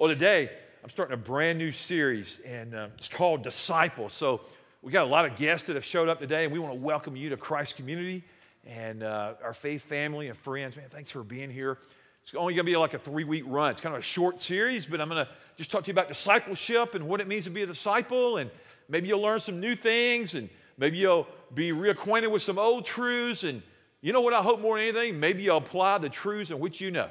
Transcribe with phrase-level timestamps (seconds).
[0.00, 0.48] Well, today
[0.82, 4.08] I'm starting a brand new series, and uh, it's called Disciple.
[4.08, 4.40] So
[4.80, 6.80] we got a lot of guests that have showed up today, and we want to
[6.80, 8.24] welcome you to Christ Community
[8.66, 10.74] and uh, our faith family and friends.
[10.74, 11.76] Man, thanks for being here.
[12.22, 13.72] It's only going to be like a three week run.
[13.72, 16.08] It's kind of a short series, but I'm going to just talk to you about
[16.08, 18.38] discipleship and what it means to be a disciple.
[18.38, 18.50] And
[18.88, 20.48] maybe you'll learn some new things, and
[20.78, 23.44] maybe you'll be reacquainted with some old truths.
[23.44, 23.60] And
[24.00, 25.20] you know what I hope more than anything?
[25.20, 27.10] Maybe you'll apply the truths in which you know.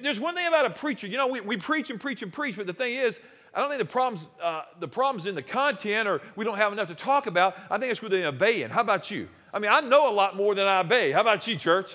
[0.00, 1.06] There's one thing about a preacher.
[1.06, 3.18] You know, we, we preach and preach and preach, but the thing is,
[3.54, 6.72] I don't think the problem's, uh, the problem's in the content or we don't have
[6.72, 7.54] enough to talk about.
[7.70, 8.70] I think it's with the obeying.
[8.70, 9.28] How about you?
[9.52, 11.10] I mean, I know a lot more than I obey.
[11.10, 11.94] How about you, church?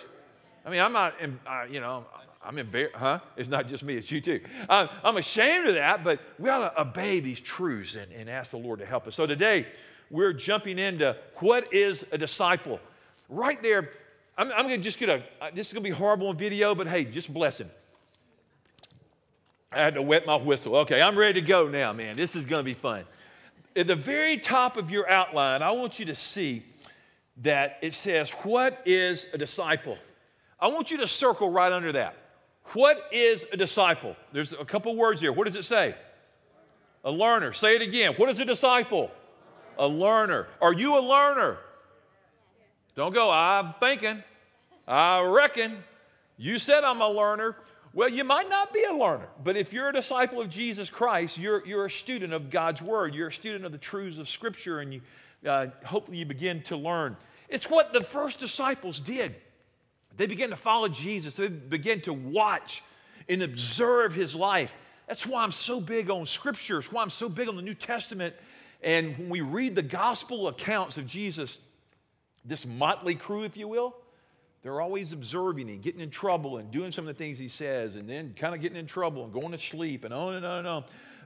[0.66, 1.16] I mean, I'm not,
[1.48, 2.06] uh, you know,
[2.44, 3.20] I'm embarrassed, huh?
[3.36, 4.42] It's not just me, it's you too.
[4.70, 8.52] I'm, I'm ashamed of that, but we ought to obey these truths and, and ask
[8.52, 9.16] the Lord to help us.
[9.16, 9.66] So today,
[10.10, 12.80] we're jumping into what is a disciple.
[13.30, 13.90] Right there,
[14.38, 16.38] I'm, I'm going to just get a, uh, this is going to be horrible on
[16.38, 17.70] video, but hey, just bless him.
[19.72, 20.76] I had to wet my whistle.
[20.78, 22.16] Okay, I'm ready to go now, man.
[22.16, 23.04] This is going to be fun.
[23.76, 26.64] At the very top of your outline, I want you to see
[27.38, 29.98] that it says, What is a disciple?
[30.60, 32.16] I want you to circle right under that.
[32.74, 34.16] What is a disciple?
[34.34, 35.32] There's a couple words here.
[35.32, 35.96] What does it say?
[37.04, 37.54] A learner.
[37.54, 38.14] Say it again.
[38.18, 39.12] What is a disciple?
[39.78, 40.48] A learner.
[40.62, 41.60] Are you a learner?
[42.96, 44.24] Don't go, I'm thinking,
[44.88, 45.84] I reckon.
[46.38, 47.56] You said I'm a learner.
[47.98, 51.36] Well, you might not be a learner, but if you're a disciple of Jesus Christ,
[51.36, 53.16] you're, you're a student of God's Word.
[53.16, 55.02] You're a student of the truths of Scripture, and you,
[55.44, 57.18] uh, hopefully you begin to learn.
[57.50, 59.34] It's what the first disciples did.
[60.16, 62.84] They began to follow Jesus, they began to watch
[63.28, 64.76] and observe his life.
[65.08, 66.78] That's why I'm so big on Scripture.
[66.78, 68.36] It's why I'm so big on the New Testament.
[68.84, 71.58] And when we read the gospel accounts of Jesus,
[72.46, 73.96] this motley crew, if you will,
[74.64, 77.96] they're always observing and getting in trouble and doing some of the things he says
[77.96, 80.60] and then kind of getting in trouble and going to sleep and on and on
[80.60, 80.84] and on.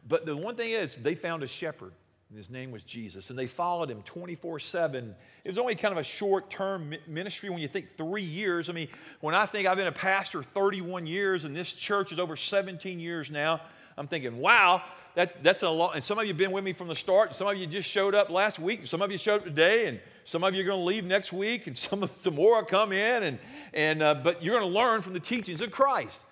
[0.07, 1.93] But the one thing is, they found a shepherd.
[2.29, 3.29] And his name was Jesus.
[3.29, 5.15] And they followed him 24 7.
[5.43, 8.69] It was only kind of a short term ministry when you think three years.
[8.69, 8.87] I mean,
[9.19, 13.01] when I think I've been a pastor 31 years and this church is over 17
[13.01, 13.59] years now,
[13.97, 14.81] I'm thinking, wow,
[15.13, 15.95] that's, that's a lot.
[15.95, 17.35] And some of you have been with me from the start.
[17.35, 18.85] Some of you just showed up last week.
[18.85, 19.87] Some of you showed up today.
[19.87, 21.67] And some of you are going to leave next week.
[21.67, 23.23] And some, some more will come in.
[23.23, 23.39] And,
[23.73, 26.23] and, uh, but you're going to learn from the teachings of Christ.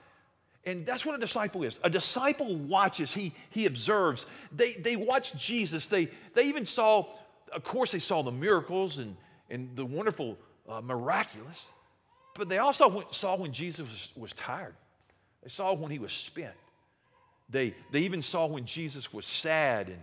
[0.66, 1.79] And that's what a disciple is.
[1.84, 4.25] A disciple watches, he, he observes.
[4.51, 5.88] They, they watched Jesus.
[5.88, 7.07] They, they even saw,
[7.51, 9.16] of course, they saw the miracles and,
[9.50, 10.38] and the wonderful
[10.68, 11.69] uh, miraculous,
[12.35, 14.75] but they also went, saw when Jesus was, was tired.
[15.44, 16.53] They saw when he was spent.
[17.50, 20.00] They, they even saw when Jesus was sad and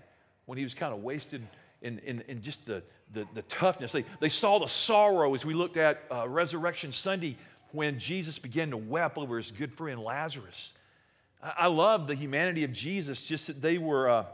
[0.46, 1.42] when he was kind of wasted
[1.82, 3.92] in, in, in just the, the, the, toughness.
[3.92, 7.36] They, they saw the sorrow as we looked at uh, Resurrection Sunday
[7.72, 10.72] when Jesus began to weep over his good friend Lazarus.
[11.42, 14.24] I, I love the humanity of Jesus, just that they were uh,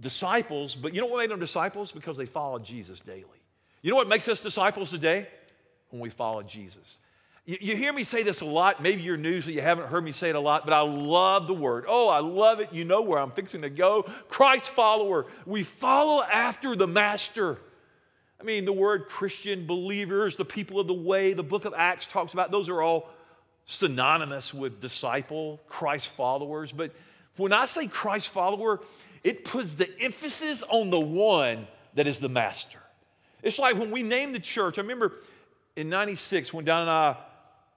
[0.00, 1.92] disciples, but you know what made them disciples?
[1.92, 3.24] Because they followed Jesus daily.
[3.82, 5.28] You know what makes us disciples today?
[5.90, 6.98] When we follow Jesus.
[7.48, 8.82] You, you hear me say this a lot.
[8.82, 11.46] Maybe you're new, so you haven't heard me say it a lot, but I love
[11.46, 11.86] the word.
[11.88, 12.74] Oh, I love it.
[12.74, 14.02] You know where I'm fixing to go.
[14.28, 15.24] Christ follower.
[15.46, 17.56] We follow after the master.
[18.38, 22.06] I mean, the word Christian believers, the people of the way, the book of Acts
[22.06, 23.08] talks about, those are all
[23.64, 26.70] synonymous with disciple, Christ followers.
[26.70, 26.92] But
[27.38, 28.80] when I say Christ follower,
[29.24, 32.80] it puts the emphasis on the one that is the master.
[33.42, 35.14] It's like when we named the church, I remember
[35.76, 37.16] in 96 when Don and I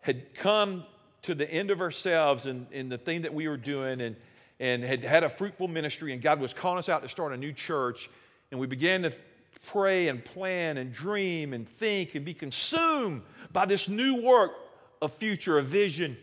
[0.02, 0.84] had come
[1.24, 4.16] to the end of ourselves and, and the thing that we were doing and,
[4.60, 7.38] and had had a fruitful ministry, and God was calling us out to start a
[7.38, 8.10] new church.
[8.52, 9.14] And we began to
[9.68, 14.52] pray and plan and dream and think and be consumed by this new work
[15.02, 16.18] of future, a vision.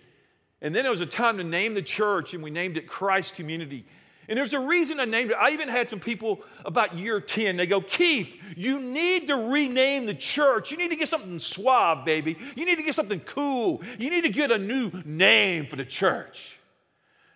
[0.60, 3.34] And then it was a time to name the church, and we named it Christ
[3.36, 3.84] Community.
[4.28, 5.36] And there's a reason I named it.
[5.40, 10.04] I even had some people about year 10, they go, Keith, you need to rename
[10.04, 10.70] the church.
[10.70, 12.36] You need to get something suave, baby.
[12.54, 13.82] You need to get something cool.
[13.98, 16.58] You need to get a new name for the church.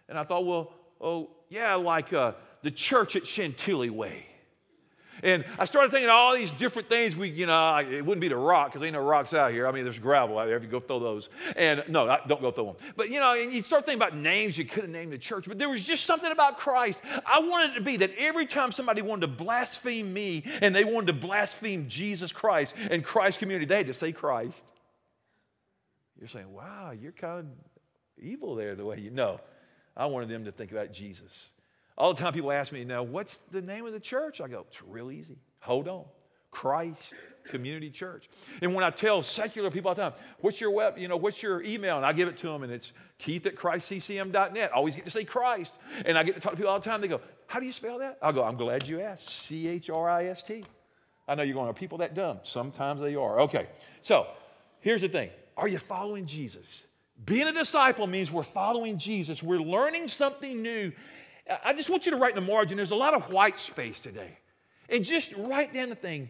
[0.09, 4.27] And I thought, well, oh, yeah, like uh, the church at Chantilly Way.
[5.23, 7.15] And I started thinking all these different things.
[7.15, 9.69] We, you know, it wouldn't be the rock because ain't no rocks out here.
[9.69, 11.29] I mean, there's gravel out there if you go throw those.
[11.55, 12.77] And no, don't go throw them.
[12.97, 15.47] But you know, and you start thinking about names you could have named the church.
[15.47, 17.01] But there was just something about Christ.
[17.25, 20.85] I wanted it to be that every time somebody wanted to blaspheme me and they
[20.85, 24.59] wanted to blaspheme Jesus Christ and Christ community, they had to say Christ.
[26.19, 29.41] You're saying, wow, you're kind of evil there the way you know.
[29.97, 31.51] I wanted them to think about Jesus.
[31.97, 34.41] All the time people ask me, now, what's the name of the church?
[34.41, 35.37] I go, it's real easy.
[35.61, 36.05] Hold on.
[36.51, 38.29] Christ Community Church.
[38.61, 41.43] And when I tell secular people all the time, what's your web, you know, what's
[41.43, 41.97] your email?
[41.97, 44.71] And I give it to them and it's keith at christccm.net.
[44.73, 45.77] I always get to say Christ.
[46.05, 47.01] And I get to talk to people all the time.
[47.01, 48.19] They go, how do you spell that?
[48.23, 49.29] I'll go, I'm glad you asked.
[49.29, 50.65] C H R I S T.
[51.27, 52.41] I know you're going, are people that dumb?
[52.43, 53.41] Sometimes they are.
[53.41, 53.67] Okay.
[54.03, 54.27] So
[54.81, 56.87] here's the thing Are you following Jesus?
[57.25, 59.43] Being a disciple means we're following Jesus.
[59.43, 60.93] We're learning something new.
[61.65, 63.99] I just want you to write in the margin, there's a lot of white space
[63.99, 64.39] today.
[64.89, 66.29] And just write down the thing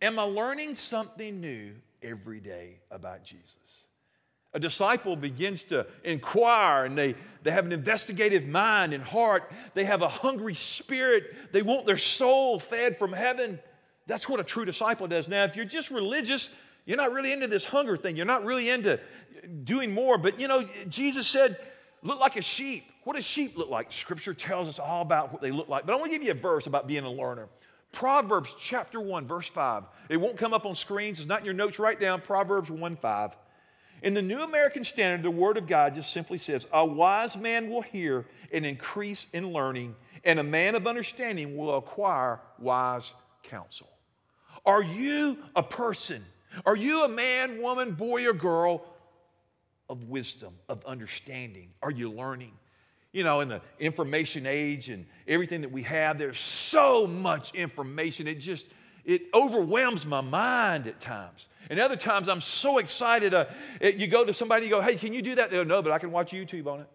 [0.00, 1.72] Am I learning something new
[2.02, 3.54] every day about Jesus?
[4.54, 9.50] A disciple begins to inquire and they, they have an investigative mind and heart.
[9.72, 11.52] They have a hungry spirit.
[11.52, 13.58] They want their soul fed from heaven.
[14.06, 15.26] That's what a true disciple does.
[15.26, 16.50] Now, if you're just religious,
[16.84, 18.16] you're not really into this hunger thing.
[18.16, 19.00] You're not really into
[19.64, 20.18] doing more.
[20.18, 21.56] But you know, Jesus said,
[22.02, 22.90] look like a sheep.
[23.04, 23.92] What does sheep look like?
[23.92, 25.86] Scripture tells us all about what they look like.
[25.86, 27.48] But I want to give you a verse about being a learner.
[27.92, 29.84] Proverbs chapter 1, verse 5.
[30.08, 31.18] It won't come up on screens.
[31.18, 31.78] It's not in your notes.
[31.78, 33.36] Write down Proverbs 1 5.
[34.02, 37.70] In the New American Standard, the Word of God just simply says, A wise man
[37.70, 39.94] will hear and increase in learning,
[40.24, 43.12] and a man of understanding will acquire wise
[43.44, 43.88] counsel.
[44.66, 46.24] Are you a person?
[46.66, 48.84] Are you a man, woman, boy, or girl
[49.92, 51.68] of wisdom, of understanding?
[51.82, 52.52] Are you learning?
[53.12, 58.26] You know, in the information age and everything that we have, there's so much information.
[58.26, 58.68] It just,
[59.04, 61.46] it overwhelms my mind at times.
[61.68, 63.34] And other times I'm so excited.
[63.34, 63.44] Uh,
[63.82, 65.50] it, you go to somebody, you go, hey, can you do that?
[65.50, 66.86] They go, no, but I can watch YouTube on it.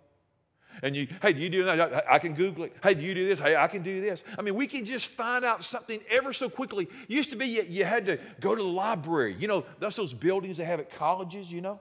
[0.82, 2.04] And you, hey, do you do that?
[2.10, 2.76] I can Google it.
[2.82, 3.40] Hey, do you do this?
[3.40, 4.24] Hey, I can do this.
[4.40, 6.88] I mean, we can just find out something ever so quickly.
[7.08, 9.36] Used to be you, you had to go to the library.
[9.38, 11.80] You know, that's those buildings they have at colleges, you know?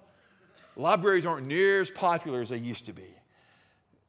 [0.76, 3.17] Libraries aren't near as popular as they used to be.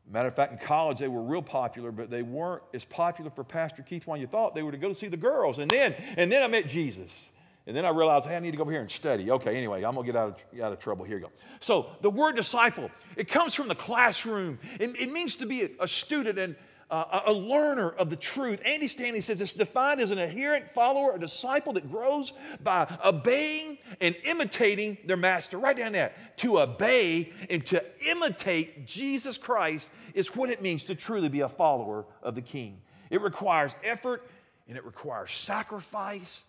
[0.09, 3.43] Matter of fact, in college they were real popular, but they weren't as popular for
[3.43, 5.59] Pastor Keith when you thought they were to go to see the girls.
[5.59, 7.31] And then, and then I met Jesus.
[7.65, 9.29] And then I realized, hey, I need to go over here and study.
[9.29, 11.03] Okay, anyway, I'm gonna get out of, out of trouble.
[11.03, 11.31] Here you go.
[11.59, 14.59] So the word disciple, it comes from the classroom.
[14.79, 16.55] It, it means to be a, a student and
[16.89, 18.61] uh, a learner of the truth.
[18.63, 22.31] Andy Stanley says it's defined as an adherent follower, a disciple that grows
[22.63, 25.57] by obeying and imitating their master.
[25.57, 26.37] Write down that.
[26.37, 31.49] To obey and to imitate Jesus Christ is what it means to truly be a
[31.49, 32.79] follower of the King.
[33.09, 34.29] It requires effort
[34.67, 36.45] and it requires sacrifice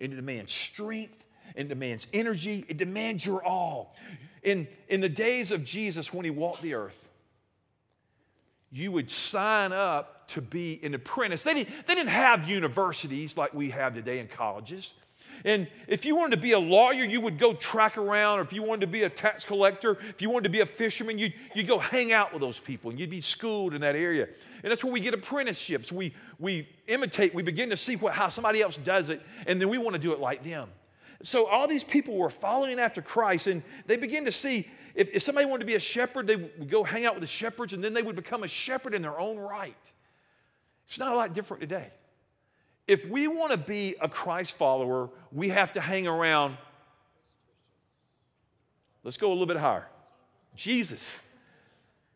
[0.00, 1.22] and it demands strength
[1.54, 2.64] and it demands energy.
[2.66, 3.94] It demands your all.
[4.42, 6.96] In, in the days of Jesus when he walked the earth,
[8.72, 11.42] you would sign up to be an apprentice.
[11.42, 14.94] They didn't, they didn't have universities like we have today in colleges.
[15.44, 18.52] And if you wanted to be a lawyer, you would go track around, or if
[18.52, 21.34] you wanted to be a tax collector, if you wanted to be a fisherman, you'd,
[21.54, 24.28] you'd go hang out with those people and you'd be schooled in that area.
[24.62, 25.90] And that's where we get apprenticeships.
[25.90, 29.68] We, we imitate, we begin to see what, how somebody else does it, and then
[29.68, 30.68] we want to do it like them.
[31.22, 35.22] So all these people were following after Christ, and they begin to see if, if
[35.22, 37.82] somebody wanted to be a shepherd, they would go hang out with the shepherds and
[37.82, 39.92] then they would become a shepherd in their own right.
[40.86, 41.90] It's not a lot different today.
[42.86, 46.56] If we want to be a Christ follower, we have to hang around.
[49.04, 49.86] Let's go a little bit higher.
[50.54, 51.20] Jesus.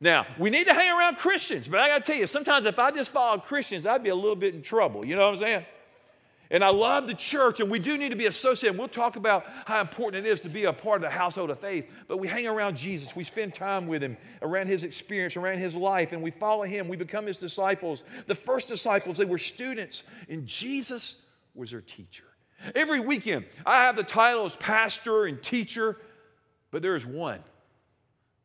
[0.01, 2.79] Now, we need to hang around Christians, but I got to tell you, sometimes if
[2.79, 5.05] I just followed Christians, I'd be a little bit in trouble.
[5.05, 5.67] You know what I'm saying?
[6.51, 8.79] And I love the church, and we do need to be associated.
[8.79, 11.59] We'll talk about how important it is to be a part of the household of
[11.59, 11.91] faith.
[12.07, 13.17] But we hang around Jesus.
[13.17, 16.89] We spend time with him, around his experience, around his life, and we follow him.
[16.89, 18.05] We become his disciples.
[18.27, 21.17] The first disciples, they were students, and Jesus
[21.55, 22.25] was their teacher.
[22.75, 25.97] Every weekend, I have the title as pastor and teacher,
[26.71, 27.41] but there is one,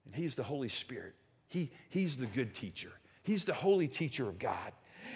[0.05, 1.13] and he's the Holy Spirit.
[1.47, 2.91] He, he's the good teacher,
[3.23, 4.71] he's the holy teacher of God.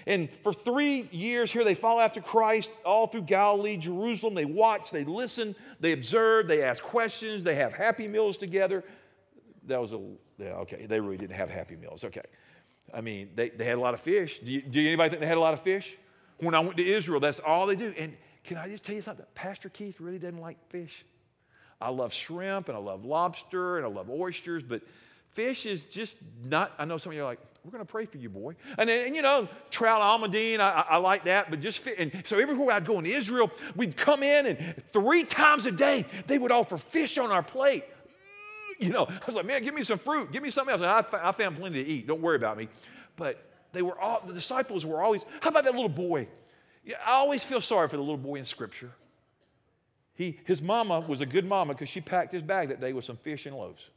[0.08, 4.34] And for three years here, they follow after Christ all through Galilee, Jerusalem.
[4.34, 8.84] They watch, they listen, they observe, they ask questions, they have happy meals together.
[9.68, 10.02] That was a,
[10.38, 12.04] yeah, okay, they really didn't have happy meals.
[12.04, 12.22] Okay.
[12.94, 14.40] I mean, they, they had a lot of fish.
[14.40, 15.98] Do, you, do anybody think they had a lot of fish?
[16.38, 17.94] When I went to Israel, that's all they do.
[17.98, 19.26] And can I just tell you something?
[19.34, 21.06] Pastor Keith really doesn't like fish.
[21.82, 24.82] I love shrimp and I love lobster and I love oysters, but
[25.36, 28.06] fish is just not, I know some of you are like, we're going to pray
[28.06, 28.56] for you, boy.
[28.78, 31.98] And then, and, you know, trout almondine, I, I, like that, but just fit.
[31.98, 36.06] And so everywhere I'd go in Israel, we'd come in and three times a day,
[36.28, 37.84] they would offer fish on our plate.
[38.80, 40.82] Mm, you know, I was like, man, give me some fruit, give me something else.
[40.82, 42.08] And I, I found plenty to eat.
[42.08, 42.70] Don't worry about me.
[43.18, 46.28] But they were all, the disciples were always, how about that little boy?
[47.06, 48.92] I always feel sorry for the little boy in Scripture.
[50.14, 53.06] He, his mama was a good mama because she packed his bag that day with
[53.06, 53.90] some fish and loaves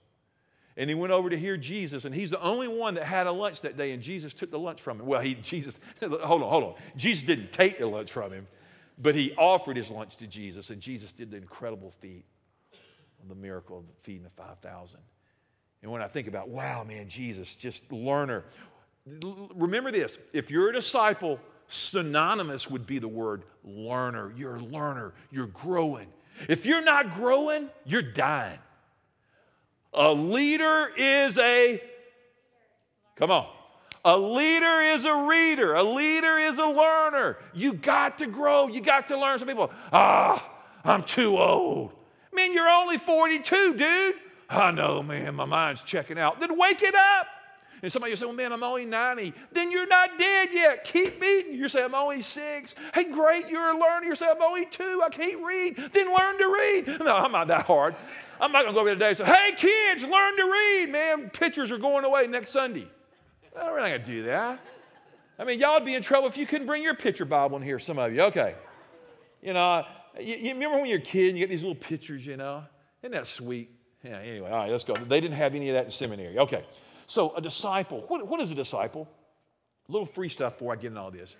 [0.78, 3.32] and he went over to hear Jesus, and he's the only one that had a
[3.32, 5.06] lunch that day, and Jesus took the lunch from him.
[5.06, 6.74] Well, he, Jesus, hold on, hold on.
[6.96, 8.46] Jesus didn't take the lunch from him,
[8.96, 12.24] But he offered his lunch to Jesus, and Jesus did the incredible feat
[13.20, 15.00] on the miracle of feeding the 5,000.
[15.82, 18.44] And when I think about, wow, man, Jesus, just learner.
[19.56, 24.32] Remember this if you're a disciple, synonymous would be the word learner.
[24.36, 26.06] You're a learner, you're growing.
[26.48, 28.60] If you're not growing, you're dying.
[29.94, 31.82] A leader is a,
[33.16, 33.46] come on.
[34.04, 35.74] A leader is a reader.
[35.74, 37.36] A leader is a learner.
[37.52, 38.68] You got to grow.
[38.68, 39.38] You got to learn.
[39.38, 40.48] Some people, ah,
[40.84, 41.92] I'm too old.
[42.32, 44.14] Man, you're only 42, dude.
[44.48, 46.40] I know, man, my mind's checking out.
[46.40, 47.26] Then wake it up.
[47.82, 49.32] And somebody will say, well, man, I'm only 90.
[49.52, 50.84] Then you're not dead yet.
[50.84, 51.54] Keep eating.
[51.54, 52.74] You say, I'm only six.
[52.94, 54.06] Hey, great, you're a learner.
[54.06, 55.02] You say, I'm only two.
[55.04, 55.76] I can't read.
[55.92, 57.00] Then learn to read.
[57.00, 57.94] No, I'm not that hard.
[58.40, 60.90] I'm not going to go over today and say, hey, kids, learn to read.
[60.90, 62.88] Man, pictures are going away next Sunday.
[63.54, 64.60] We're not going to do that.
[65.38, 67.62] I mean, y'all would be in trouble if you couldn't bring your picture Bible in
[67.62, 68.22] here, some of you.
[68.22, 68.54] Okay.
[69.42, 69.84] You know,
[70.20, 72.64] you, you remember when you're a kid and you get these little pictures, you know?
[73.02, 73.70] Isn't that sweet?
[74.04, 74.94] Yeah, anyway, all right, let's go.
[74.94, 76.38] They didn't have any of that in seminary.
[76.38, 76.64] Okay.
[77.06, 79.08] So, a disciple, what, what is a disciple?
[79.88, 81.36] A little free stuff before I get into all this.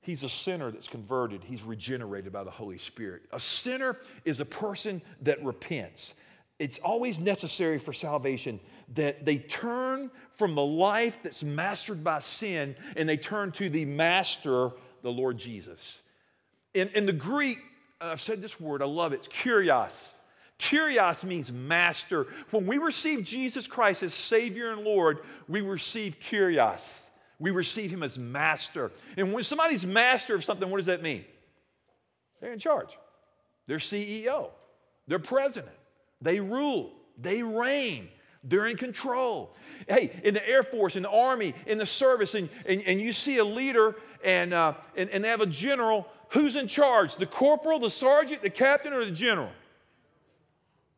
[0.00, 3.22] He's a sinner that's converted, he's regenerated by the Holy Spirit.
[3.32, 6.14] A sinner is a person that repents.
[6.58, 8.58] It's always necessary for salvation
[8.94, 13.84] that they turn from the life that's mastered by sin and they turn to the
[13.84, 14.70] master,
[15.02, 16.02] the Lord Jesus.
[16.74, 17.58] In, in the Greek,
[18.00, 19.16] I've said this word, I love it.
[19.16, 20.18] It's kurios.
[20.58, 22.26] Kurios means master.
[22.50, 27.06] When we receive Jesus Christ as Savior and Lord, we receive kurios.
[27.38, 28.90] We receive Him as master.
[29.16, 31.24] And when somebody's master of something, what does that mean?
[32.40, 32.98] They're in charge.
[33.66, 34.50] They're CEO.
[35.06, 35.74] They're president.
[36.20, 36.92] They rule.
[37.16, 38.08] They reign.
[38.44, 39.54] They're in control.
[39.88, 43.12] Hey, in the Air Force, in the Army, in the service, and, and, and you
[43.12, 47.16] see a leader and, uh, and, and they have a general Who's in charge?
[47.16, 49.50] The corporal, the sergeant, the captain, or the general?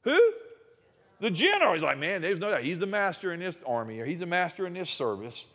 [0.03, 0.33] Who?
[1.21, 1.75] The general.
[1.75, 2.63] He's like, man, there's no doubt.
[2.63, 5.47] He's the master in this army, or he's the master in this service.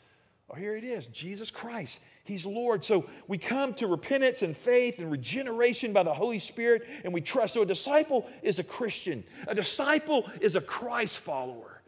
[0.49, 1.99] Oh, here it is Jesus Christ.
[2.23, 2.83] He's Lord.
[2.83, 7.21] So we come to repentance and faith and regeneration by the Holy Spirit, and we
[7.21, 7.55] trust.
[7.55, 11.81] So a disciple is a Christian, a disciple is a Christ follower.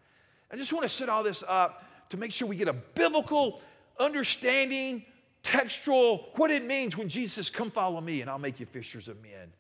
[0.52, 3.62] I just want to set all this up to make sure we get a biblical
[4.00, 5.06] understanding
[5.44, 9.08] textual, what it means when Jesus says, Come follow me and I'll make you fishers
[9.08, 9.54] of men.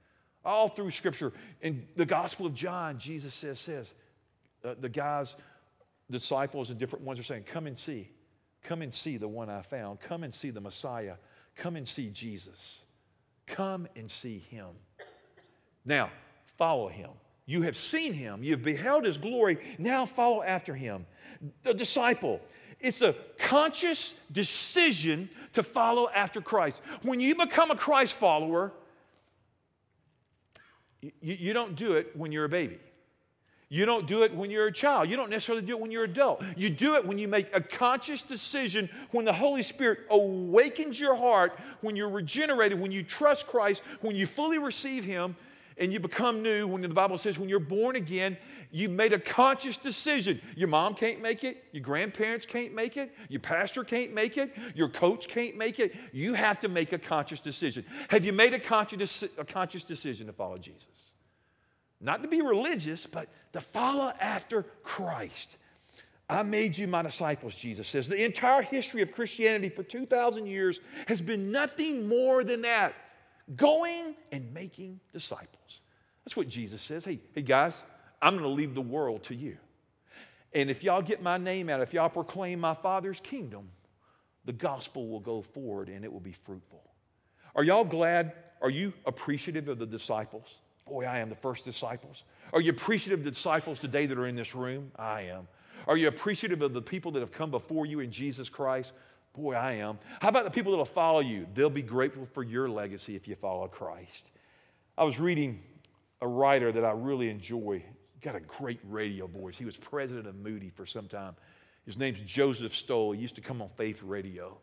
[0.44, 1.34] All through Scripture.
[1.62, 3.94] In the Gospel of John, Jesus says, says
[4.63, 5.36] uh, the guys,
[6.10, 8.10] disciples, and different ones are saying, Come and see.
[8.67, 10.01] Come and see the one I found.
[10.01, 11.15] Come and see the Messiah.
[11.55, 12.81] Come and see Jesus.
[13.45, 14.67] Come and see him.
[15.86, 16.09] Now,
[16.57, 17.12] follow him.
[17.45, 19.57] You have seen him, you've beheld his glory.
[19.77, 21.05] Now follow after him.
[21.63, 22.41] The disciple,
[22.81, 26.81] it's a conscious decision to follow after Christ.
[27.03, 28.74] When you become a Christ follower,
[31.01, 32.79] you, you, don't do it when you're a baby.
[33.69, 35.09] You don't do it when you're a child.
[35.09, 36.41] You don't necessarily do it when you're an adult.
[36.55, 41.15] You do it when you make a conscious decision, when the Holy Spirit awakens your
[41.15, 45.36] heart, when you're regenerated, when you trust Christ, when you fully receive Him,
[45.79, 48.38] and you become new when the Bible says when you're born again,
[48.71, 50.41] you made a conscious decision.
[50.55, 54.53] Your mom can't make it, your grandparents can't make it, your pastor can't make it,
[54.75, 55.95] your coach can't make it.
[56.12, 57.86] You have to make a conscious decision.
[58.09, 60.88] Have you made a conscious, a conscious decision to follow Jesus?
[62.00, 65.58] Not to be religious, but to follow after Christ.
[66.30, 68.08] I made you my disciples, Jesus says.
[68.08, 72.94] The entire history of Christianity for 2,000 years has been nothing more than that
[73.56, 75.82] going and making disciples.
[76.25, 77.06] That's what Jesus says.
[77.06, 77.82] Hey, hey guys,
[78.22, 79.58] I'm going to leave the world to you.
[80.54, 83.70] And if y'all get my name out, if y'all proclaim my Father's kingdom,
[84.46, 86.84] the gospel will go forward and it will be fruitful.
[87.56, 88.34] Are y'all glad?
[88.62, 90.58] Are you appreciative of the disciples?
[90.89, 92.24] Boy, I am the first disciples.
[92.53, 94.91] Are you appreciative of the disciples today that are in this room?
[94.96, 95.48] I am.
[95.88, 98.94] Are you appreciative of the people that have come before you in Jesus Christ?
[99.36, 100.00] Boy, I am.
[100.22, 101.46] How about the people that will follow you?
[101.53, 104.32] They'll be grateful for your legacy if you follow Christ.
[104.98, 105.60] I was reading
[106.22, 107.84] a writer that I really enjoy.
[108.22, 109.58] Got a great radio voice.
[109.58, 111.36] He was president of Moody for some time.
[111.86, 113.12] His name's Joseph Stowell.
[113.12, 114.58] He used to come on Faith Radio.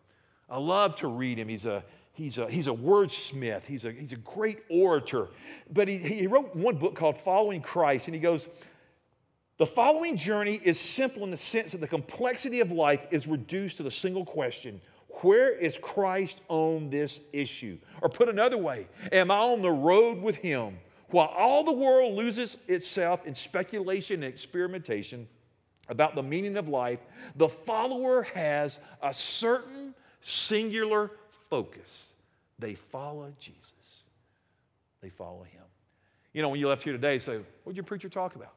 [0.50, 1.48] I love to read him.
[1.48, 3.64] He's a he's a he's a wordsmith.
[3.66, 5.28] He's a he's a great orator.
[5.70, 8.48] But he, he wrote one book called Following Christ, and he goes,
[9.56, 13.76] the following journey is simple in the sense that the complexity of life is reduced
[13.76, 14.80] to the single question
[15.22, 17.78] Where is Christ on this issue?
[18.02, 20.78] Or put another way, am I on the road with Him?
[21.10, 25.28] While all the world loses itself in speculation and experimentation
[25.88, 26.98] about the meaning of life,
[27.36, 31.12] the follower has a certain singular
[31.54, 32.14] focus.
[32.58, 33.72] They follow Jesus.
[35.00, 35.62] they follow him.
[36.32, 38.54] You know, when you left here today, say, what did your preacher talk about?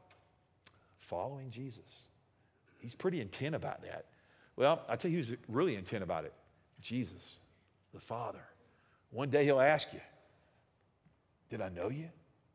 [0.99, 1.83] Following Jesus.
[2.79, 4.05] He's pretty intent about that.
[4.55, 6.33] Well, I tell you who's really intent about it
[6.81, 7.37] Jesus,
[7.93, 8.41] the Father.
[9.11, 10.01] One day he'll ask you,
[11.49, 12.09] Did I know you?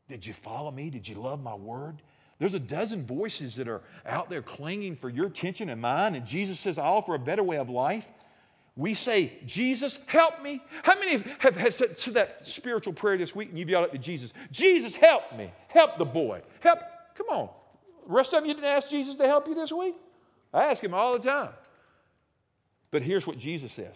[0.08, 0.90] Did you follow me?
[0.90, 2.02] Did you love my word?
[2.40, 6.26] There's a dozen voices that are out there clinging for your attention and mine, and
[6.26, 8.08] Jesus says, I offer a better way of life.
[8.74, 10.62] We say, Jesus, help me.
[10.82, 13.98] How many have, have said that spiritual prayer this week and you've yelled out to
[13.98, 15.52] Jesus, Jesus, help me.
[15.68, 16.40] Help the boy.
[16.60, 16.78] Help.
[17.14, 17.50] Come on.
[18.06, 19.94] The rest of you didn't ask Jesus to help you this week?
[20.54, 21.50] I ask him all the time.
[22.90, 23.94] But here's what Jesus says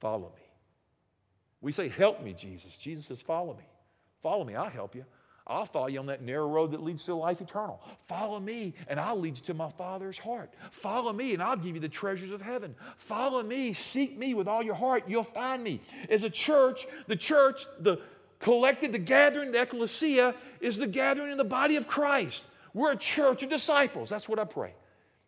[0.00, 0.42] Follow me.
[1.60, 2.76] We say, Help me, Jesus.
[2.78, 3.64] Jesus says, Follow me.
[4.22, 5.04] Follow me, I'll help you.
[5.46, 7.80] I'll follow you on that narrow road that leads to life eternal.
[8.06, 10.52] Follow me, and I'll lead you to my Father's heart.
[10.70, 12.74] Follow me, and I'll give you the treasures of heaven.
[12.96, 15.04] Follow me, seek me with all your heart.
[15.08, 15.80] You'll find me.
[16.08, 17.98] As a church, the church, the
[18.38, 22.46] collected, the gathering, the ecclesia, is the gathering in the body of Christ.
[22.74, 24.10] We're a church of disciples.
[24.10, 24.74] That's what I pray.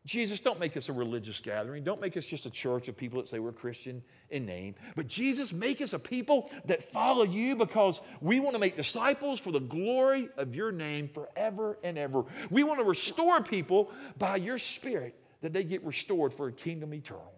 [0.07, 1.83] Jesus, don't make us a religious gathering.
[1.83, 4.75] Don't make us just a church of people that say we're Christian in name.
[4.97, 9.41] But Jesus, make us a people that follow you because we want to make disciples
[9.41, 12.25] for the glory of your name forever and ever.
[12.51, 16.93] We want to restore people by your Spirit that they get restored for a kingdom
[16.93, 17.33] eternal.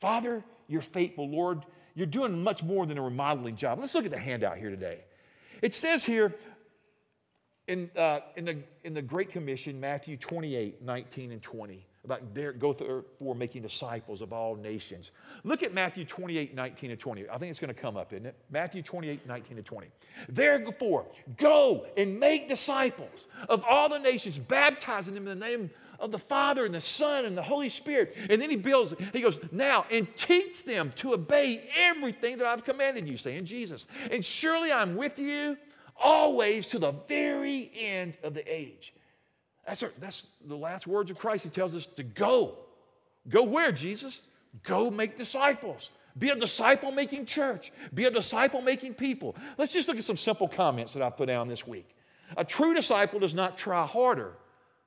[0.00, 1.64] Father, you're faithful, Lord.
[1.96, 3.80] You're doing much more than a remodeling job.
[3.80, 5.00] Let's look at the handout here today.
[5.60, 6.36] It says here,
[7.66, 12.52] in, uh, in, the, in the Great Commission, Matthew 28 19 and 20 about there,
[12.52, 15.10] go for making disciples of all nations.
[15.44, 17.28] Look at Matthew 28, 19 and 20.
[17.28, 18.34] I think it's going to come up, isn't it?
[18.50, 19.88] Matthew 28, 19 and 20.
[20.28, 26.12] Therefore, go and make disciples of all the nations, baptizing them in the name of
[26.12, 28.16] the Father and the Son and the Holy Spirit.
[28.30, 32.64] And then he builds, he goes, now and teach them to obey everything that I've
[32.64, 33.86] commanded you, saying Jesus.
[34.10, 35.56] And surely I'm with you
[35.98, 38.92] always to the very end of the age.
[39.66, 41.44] That's, our, that's the last words of Christ.
[41.44, 42.56] He tells us to go.
[43.28, 44.22] Go where, Jesus?
[44.62, 45.90] Go make disciples.
[46.18, 47.72] Be a disciple making church.
[47.92, 49.36] Be a disciple making people.
[49.58, 51.88] Let's just look at some simple comments that I've put down this week.
[52.36, 54.32] A true disciple does not try harder,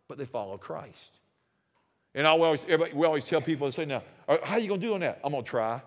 [0.08, 1.12] but they follow Christ.
[2.16, 4.82] And I always, we always tell people, to say, now, uh, how are you going
[4.82, 5.20] to do on that?
[5.24, 5.82] I'm going to try.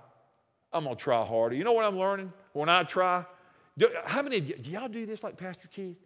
[0.72, 1.56] I'm going to try harder.
[1.56, 2.32] You know what I'm learning?
[2.52, 3.24] When I try,
[3.76, 5.96] do, how many, do y'all do this like Pastor Keith?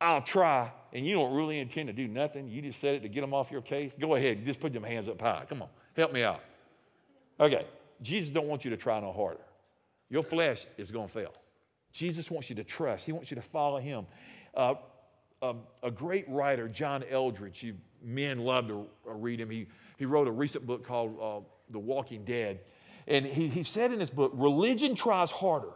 [0.00, 2.48] I'll try, and you don't really intend to do nothing.
[2.48, 3.92] You just said it to get them off your case.
[3.98, 5.44] Go ahead, just put them hands up high.
[5.48, 6.40] Come on, help me out.
[7.40, 7.66] Okay,
[8.00, 9.40] Jesus don't want you to try no harder.
[10.08, 11.34] Your flesh is going to fail.
[11.92, 13.04] Jesus wants you to trust.
[13.04, 14.06] He wants you to follow him.
[14.54, 14.74] Uh,
[15.42, 19.50] um, a great writer, John Eldredge, you men love to read him.
[19.50, 22.60] He, he wrote a recent book called uh, The Walking Dead.
[23.06, 25.72] And he, he said in his book, religion tries harder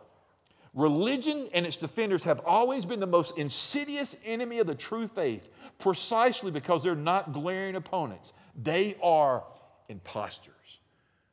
[0.75, 5.49] Religion and its defenders have always been the most insidious enemy of the true faith,
[5.79, 8.33] precisely because they're not glaring opponents.
[8.63, 9.45] They are
[9.89, 10.55] imposters.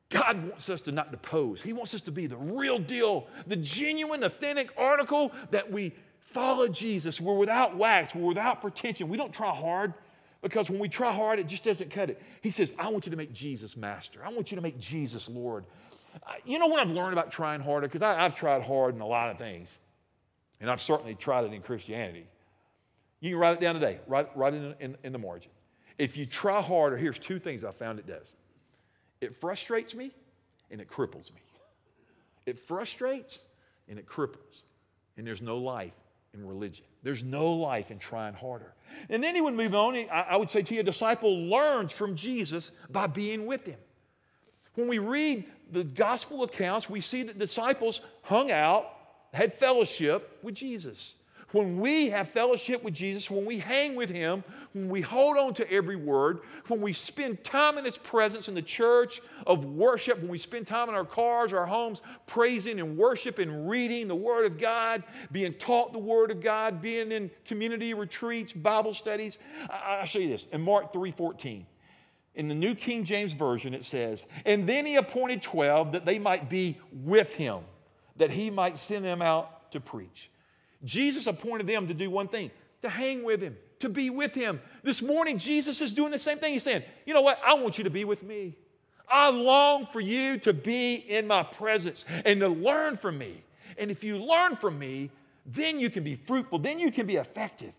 [0.10, 1.62] God wants us to not depose.
[1.62, 6.68] He wants us to be the real deal, the genuine, authentic article that we follow
[6.68, 7.22] Jesus.
[7.22, 9.08] We're without wax, we're without pretension.
[9.08, 9.94] We don't try hard
[10.42, 12.22] because when we try hard, it just doesn't cut it.
[12.42, 14.22] He says, I want you to make Jesus master.
[14.26, 15.66] I want you to make Jesus Lord.
[16.46, 17.88] You know what I've learned about trying harder?
[17.88, 19.70] Because I've tried hard in a lot of things,
[20.60, 22.28] and I've certainly tried it in Christianity.
[23.20, 25.52] You can write it down today, write, write it in, in, in the margin.
[25.98, 28.34] If you try harder, here's two things I found it does
[29.22, 30.12] it frustrates me
[30.72, 31.42] and it cripples me.
[32.46, 33.46] It frustrates
[33.88, 34.64] and it cripples.
[35.18, 35.94] And there's no life
[36.34, 36.86] in religion.
[37.04, 38.74] There's no life in trying harder.
[39.10, 39.98] And then he would move on.
[40.10, 43.80] I would say to you, a disciple learns from Jesus by being with him.
[44.76, 48.88] When we read the gospel accounts, we see that disciples hung out,
[49.34, 51.16] had fellowship with Jesus.
[51.52, 55.56] When we have fellowship with Jesus, when we hang with Him, when we hold on
[55.56, 60.20] to every word, when we spend time in His presence in the church of worship,
[60.20, 64.16] when we spend time in our cars, our homes, praising and worship and reading the
[64.16, 69.40] Word of God, being taught the Word of God, being in community retreats, Bible studies.
[69.72, 71.66] I'll show you this in Mark 3 14.
[72.36, 76.20] In the New King James Version, it says, And then he appointed 12 that they
[76.20, 77.60] might be with him,
[78.18, 80.30] that he might send them out to preach.
[80.84, 84.62] Jesus appointed them to do one thing to hang with him, to be with him.
[84.84, 86.54] This morning, Jesus is doing the same thing.
[86.54, 87.40] He's saying, You know what?
[87.46, 88.56] I want you to be with me.
[89.10, 93.44] I long for you to be in my presence and to learn from me.
[93.78, 95.10] And if you learn from me,
[95.46, 97.74] then you can be fruitful, then you can be effective.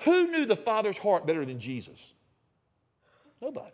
[0.00, 2.12] Who knew the Father's heart better than Jesus?
[3.42, 3.72] Nobody.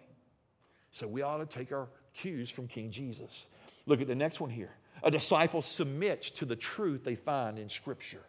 [0.94, 3.48] So we ought to take our cues from King Jesus.
[3.84, 4.70] Look at the next one here.
[5.02, 8.22] A disciple submits to the truth they find in Scripture.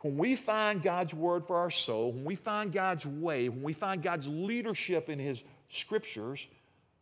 [0.00, 3.72] When we find God's word for our soul, when we find God's way, when we
[3.72, 6.46] find God's leadership in His scriptures,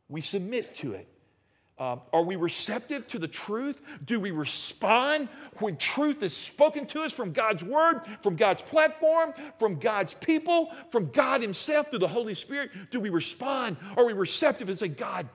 [0.09, 1.09] we submit to it.
[1.79, 3.81] Um, are we receptive to the truth?
[4.05, 9.33] Do we respond when truth is spoken to us from God's word, from God's platform,
[9.61, 12.71] from God's people, from God Himself through the Holy Spirit?
[12.91, 13.77] Do we respond?
[13.97, 15.29] Are we receptive and say, God,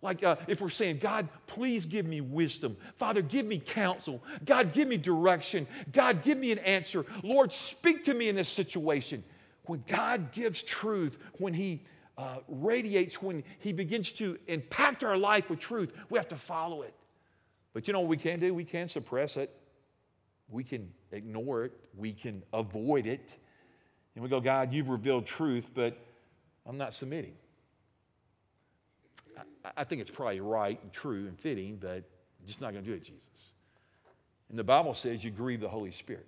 [0.00, 2.76] like uh, if we're saying, God, please give me wisdom.
[2.98, 4.22] Father, give me counsel.
[4.44, 5.66] God, give me direction.
[5.92, 7.04] God, give me an answer.
[7.22, 9.24] Lord, speak to me in this situation.
[9.64, 11.82] When God gives truth, when He
[12.16, 16.82] uh, radiates when He begins to impact our life with truth, we have to follow
[16.82, 16.94] it.
[17.72, 18.54] But you know what we can do?
[18.54, 19.50] We can suppress it,
[20.48, 23.38] we can ignore it, we can avoid it.
[24.14, 25.98] And we go, God, you've revealed truth, but
[26.66, 27.34] I'm not submitting.
[29.36, 32.84] I, I think it's probably right and true and fitting, but I'm just not going
[32.84, 33.28] to do it, Jesus.
[34.50, 36.26] And the Bible says you grieve the Holy Spirit.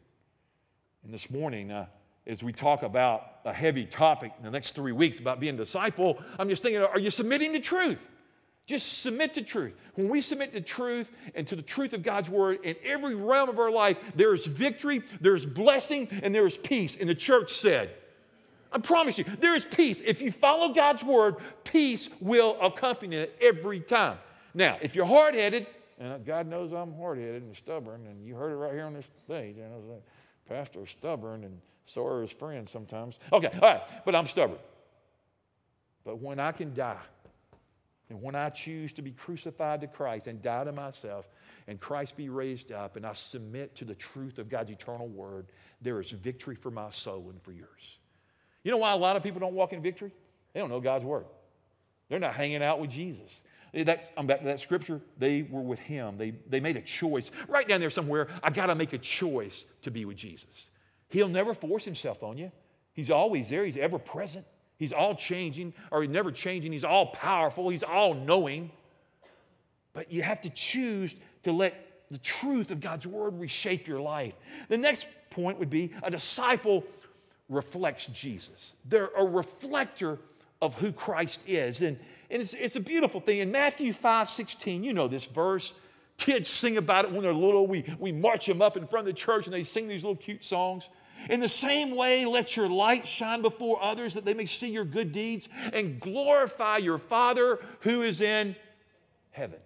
[1.04, 1.86] And this morning, uh,
[2.26, 5.58] as we talk about a heavy topic in the next three weeks about being a
[5.58, 8.08] disciple, I'm just thinking, are you submitting to truth?
[8.66, 9.74] Just submit to truth.
[9.94, 13.48] When we submit to truth and to the truth of God's word in every realm
[13.48, 16.96] of our life, there is victory, there's blessing, and there is peace.
[16.98, 17.90] And the church said,
[18.72, 20.02] I promise you, there is peace.
[20.04, 24.18] If you follow God's word, peace will accompany it every time.
[24.52, 25.68] Now, if you're hard headed,
[26.00, 28.94] and God knows I'm hard headed and stubborn, and you heard it right here on
[28.94, 30.02] this stage, and I was like,
[30.48, 33.16] Pastor stubborn and so are his friends sometimes.
[33.32, 34.58] Okay, all right, but I'm stubborn.
[36.04, 36.98] But when I can die,
[38.08, 41.28] and when I choose to be crucified to Christ and die to myself,
[41.66, 45.46] and Christ be raised up, and I submit to the truth of God's eternal word,
[45.82, 47.98] there is victory for my soul and for yours.
[48.62, 50.12] You know why a lot of people don't walk in victory?
[50.52, 51.26] They don't know God's word.
[52.08, 53.30] They're not hanging out with Jesus.
[53.74, 55.00] That, I'm back to that scripture.
[55.18, 56.16] They were with him.
[56.16, 57.30] They, they made a choice.
[57.48, 60.70] Right down there somewhere, I got to make a choice to be with Jesus.
[61.08, 62.50] He'll never force himself on you.
[62.92, 64.46] He's always there, he's ever present.
[64.78, 66.72] He's all changing, or he's never changing.
[66.72, 68.70] He's all powerful, he's all knowing.
[69.92, 71.14] But you have to choose
[71.44, 71.74] to let
[72.10, 74.34] the truth of God's word reshape your life.
[74.68, 76.84] The next point would be a disciple
[77.48, 78.74] reflects Jesus.
[78.84, 80.18] They're a reflector
[80.60, 81.82] of who Christ is.
[81.82, 81.98] And,
[82.30, 83.40] and it's, it's a beautiful thing.
[83.40, 85.72] In Matthew 5 16, you know this verse.
[86.18, 87.66] Kids sing about it when they're little.
[87.66, 90.16] We, we march them up in front of the church and they sing these little
[90.16, 90.88] cute songs.
[91.28, 94.84] In the same way, let your light shine before others that they may see your
[94.84, 98.56] good deeds and glorify your Father who is in
[99.30, 99.58] heaven.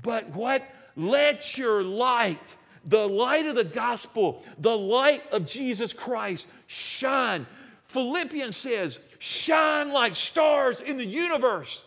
[0.00, 0.62] But what?
[0.96, 7.46] Let your light, the light of the gospel, the light of Jesus Christ, shine.
[7.84, 11.82] Philippians says, shine like stars in the universe.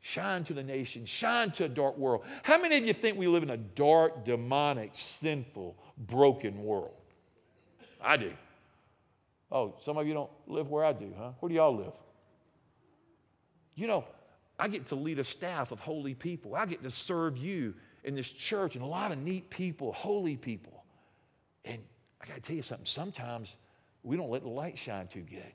[0.00, 2.22] Shine to the nation, shine to a dark world.
[2.42, 6.94] How many of you think we live in a dark, demonic, sinful, broken world?
[8.00, 8.32] I do.
[9.52, 11.32] Oh, some of you don't live where I do, huh?
[11.40, 11.92] Where do y'all live?
[13.74, 14.04] You know,
[14.58, 16.54] I get to lead a staff of holy people.
[16.54, 20.36] I get to serve you in this church and a lot of neat people, holy
[20.36, 20.84] people.
[21.64, 21.78] And
[22.22, 23.56] I got to tell you something, sometimes
[24.02, 25.52] we don't let the light shine too good.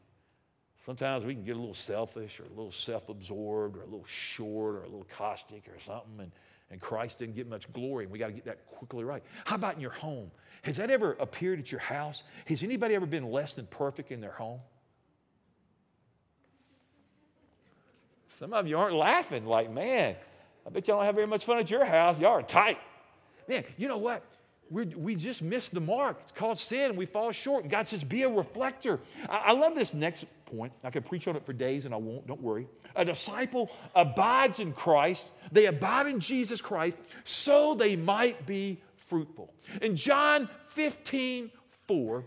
[0.85, 4.05] Sometimes we can get a little selfish or a little self absorbed or a little
[4.05, 6.31] short or a little caustic or something, and,
[6.69, 9.23] and Christ didn't get much glory, and we got to get that quickly right.
[9.45, 10.29] How about in your home?
[10.61, 12.21] Has that ever appeared at your house?
[12.45, 14.59] Has anybody ever been less than perfect in their home?
[18.37, 20.15] Some of you aren't laughing, like, man,
[20.67, 22.19] I bet y'all don't have very much fun at your house.
[22.19, 22.79] Y'all are tight.
[23.47, 24.23] Man, you know what?
[24.69, 26.17] we we just missed the mark.
[26.23, 27.63] It's called sin, we fall short.
[27.63, 28.99] And God says, be a reflector.
[29.29, 30.73] I, I love this next point.
[30.83, 32.67] I could preach on it for days, and I won't, don't worry.
[32.95, 39.53] A disciple abides in Christ, they abide in Jesus Christ, so they might be fruitful.
[39.81, 41.51] In John 15,
[41.87, 42.23] 4,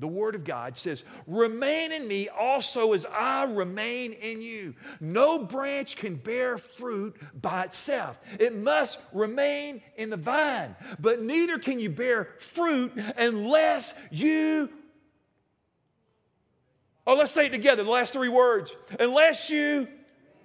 [0.00, 4.74] the Word of God says, Remain in me also as I remain in you.
[4.98, 10.74] No branch can bear fruit by itself, it must remain in the vine.
[10.98, 14.70] But neither can you bear fruit unless you.
[17.06, 18.74] Oh, let's say it together, the last three words.
[18.98, 19.88] Unless you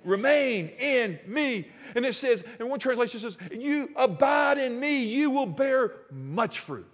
[0.05, 1.67] remain in me.
[1.95, 6.59] And it says, and one translation says, You abide in me, you will bear much
[6.59, 6.87] fruit.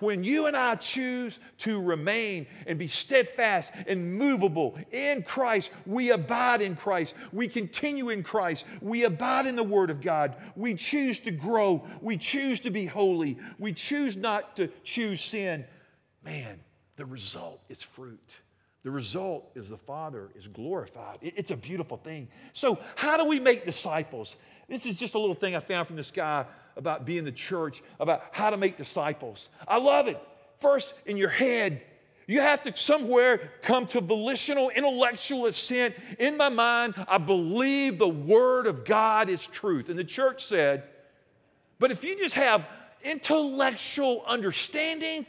[0.00, 6.10] When you and I choose to remain and be steadfast and movable in Christ, we
[6.10, 7.14] abide in Christ.
[7.32, 8.64] We continue in Christ.
[8.82, 10.34] We abide in the Word of God.
[10.56, 11.86] We choose to grow.
[12.00, 13.38] We choose to be holy.
[13.58, 15.64] We choose not to choose sin.
[16.24, 16.58] Man,
[16.96, 18.36] the result is fruit.
[18.84, 21.18] The result is the Father is glorified.
[21.22, 22.28] It's a beautiful thing.
[22.52, 24.36] So, how do we make disciples?
[24.68, 26.44] This is just a little thing I found from this guy
[26.76, 29.48] about being the church, about how to make disciples.
[29.66, 30.20] I love it.
[30.60, 31.84] first in your head.
[32.26, 35.94] You have to somewhere come to volitional, intellectual assent.
[36.18, 39.90] In my mind, I believe the Word of God is truth.
[39.90, 40.84] And the church said,
[41.78, 42.66] but if you just have
[43.02, 45.26] intellectual understanding,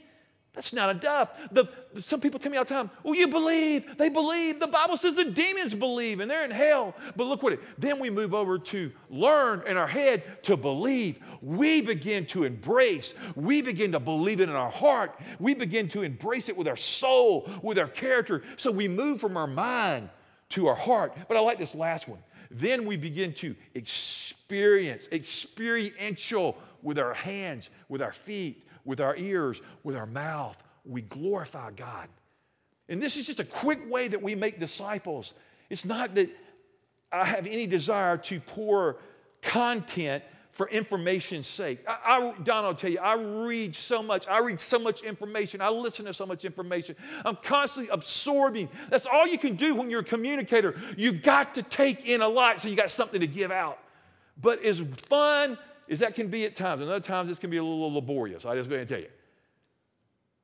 [0.55, 1.29] that's not enough.
[1.51, 1.67] The,
[2.01, 4.59] some people tell me all the time, well, you believe, they believe.
[4.59, 6.95] The Bible says the demons believe and they're in hell.
[7.15, 11.19] But look what it, then we move over to learn in our head to believe.
[11.41, 15.19] We begin to embrace, we begin to believe it in our heart.
[15.39, 18.43] We begin to embrace it with our soul, with our character.
[18.55, 20.09] So we move from our mind
[20.49, 21.13] to our heart.
[21.27, 22.19] But I like this last one.
[22.49, 29.61] Then we begin to experience, experiential with our hands, with our feet, with our ears,
[29.83, 30.57] with our mouth.
[30.85, 32.07] We glorify God.
[32.87, 35.33] And this is just a quick way that we make disciples.
[35.69, 36.29] It's not that
[37.11, 38.97] I have any desire to pour
[39.41, 41.79] content for information's sake.
[41.85, 44.25] I, I, Don, I'll tell you, I read so much.
[44.27, 45.59] I read so much information.
[45.59, 46.95] I listen to so much information.
[47.25, 48.69] I'm constantly absorbing.
[48.89, 50.79] That's all you can do when you're a communicator.
[50.95, 53.79] You've got to take in a lot so you got something to give out.
[54.41, 55.57] But as fun
[55.89, 58.45] as that can be at times, and other times this can be a little laborious.
[58.45, 59.11] I just go ahead and tell you.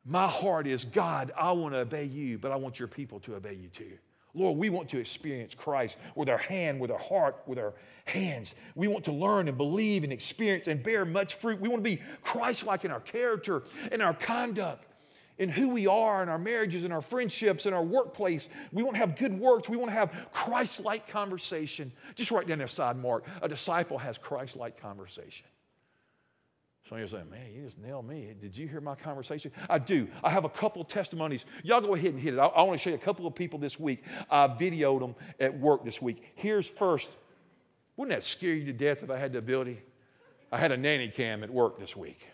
[0.03, 3.35] My heart is God, I want to obey you, but I want your people to
[3.35, 3.97] obey you too.
[4.33, 7.73] Lord, we want to experience Christ with our hand, with our heart, with our
[8.05, 8.55] hands.
[8.75, 11.59] We want to learn and believe and experience and bear much fruit.
[11.59, 14.85] We want to be Christ like in our character, in our conduct,
[15.37, 18.49] in who we are, in our marriages, in our friendships, in our workplace.
[18.71, 19.69] We want to have good works.
[19.69, 21.91] We want to have Christ like conversation.
[22.15, 25.45] Just write down there side mark a disciple has Christ like conversation.
[26.91, 28.33] Some of you are saying, man, you just nailed me.
[28.41, 29.51] Did you hear my conversation?
[29.69, 30.09] I do.
[30.23, 31.45] I have a couple testimonies.
[31.63, 32.37] Y'all go ahead and hit it.
[32.37, 34.03] I, I want to show you a couple of people this week.
[34.29, 36.33] I videoed them at work this week.
[36.35, 37.09] Here's first.
[37.95, 39.79] Wouldn't that scare you to death if I had the ability?
[40.51, 42.27] I had a nanny cam at work this week.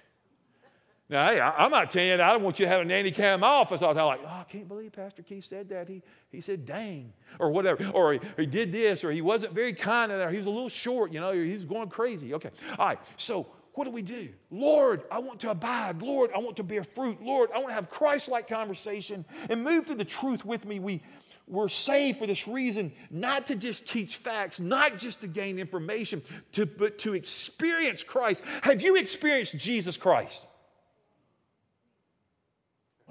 [1.09, 2.85] Now, hey, I, am not telling you that I don't want you to have a
[2.85, 3.81] nanny cam in my office.
[3.81, 5.87] I was like, oh, I can't believe Pastor Keith said that.
[5.87, 7.89] He, he said, dang, or whatever.
[7.93, 10.67] Or he, he did this, or he wasn't very kind, or he was a little
[10.67, 12.33] short, you know, he's going crazy.
[12.33, 12.49] Okay.
[12.77, 12.99] All right.
[13.15, 14.29] So what do we do?
[14.49, 16.01] Lord, I want to abide.
[16.01, 17.21] Lord, I want to bear fruit.
[17.21, 20.79] Lord, I want to have Christ like conversation and move through the truth with me.
[20.79, 21.03] We,
[21.47, 26.23] we're saved for this reason, not to just teach facts, not just to gain information,
[26.53, 28.41] to, but to experience Christ.
[28.63, 30.46] Have you experienced Jesus Christ?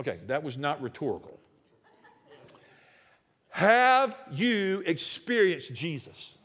[0.00, 1.38] Okay, that was not rhetorical.
[3.50, 6.36] Have you experienced Jesus?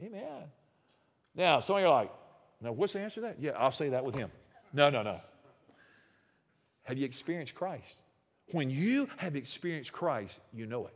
[0.00, 0.44] Amen.
[1.34, 2.12] Now, some of you are like,
[2.60, 3.40] now, what's the answer to that?
[3.40, 4.30] Yeah, I'll say that with him.
[4.72, 5.20] No, no, no.
[6.84, 7.96] Have you experienced Christ?
[8.52, 10.94] When you have experienced Christ, you know it.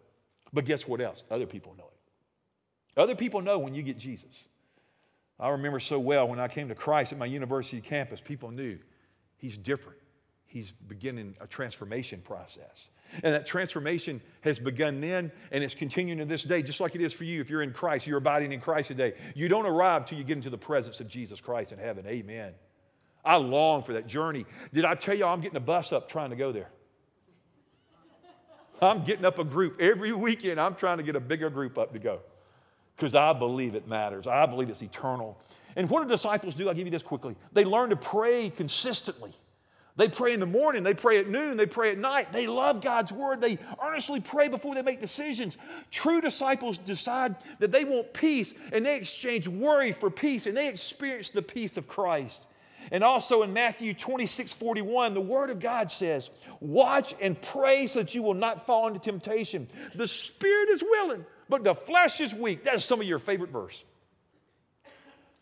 [0.53, 1.25] But guess what else?
[1.31, 3.01] Other people know it.
[3.01, 4.45] Other people know when you get Jesus.
[5.39, 8.79] I remember so well when I came to Christ at my university campus, people knew
[9.37, 9.99] he's different.
[10.57, 12.89] He's beginning a transformation process.
[13.23, 17.03] And that transformation has begun then and it's continuing to this day, just like it
[17.03, 17.43] is for you.
[17.43, 19.13] If you're in Christ, you're abiding in Christ today.
[19.35, 22.07] You don't arrive till you get into the presence of Jesus Christ in heaven.
[22.07, 22.55] Amen.
[23.23, 24.47] I long for that journey.
[24.73, 26.71] Did I tell you I'm getting a bus up trying to go there?
[28.81, 30.59] I'm getting up a group every weekend.
[30.59, 32.21] I'm trying to get a bigger group up to go
[32.97, 34.27] because I believe it matters.
[34.27, 35.39] I believe it's eternal.
[35.77, 36.67] And what do disciples do?
[36.67, 37.37] I'll give you this quickly.
[37.53, 39.35] They learn to pray consistently.
[39.97, 42.31] They pray in the morning, they pray at noon, they pray at night.
[42.31, 43.41] They love God's word.
[43.41, 45.57] They earnestly pray before they make decisions.
[45.91, 50.69] True disciples decide that they want peace and they exchange worry for peace and they
[50.69, 52.47] experience the peace of Christ.
[52.91, 56.29] And also in Matthew 26 41, the word of God says,
[56.61, 59.67] Watch and pray so that you will not fall into temptation.
[59.95, 62.65] The spirit is willing, but the flesh is weak.
[62.65, 63.83] That's some of your favorite verse.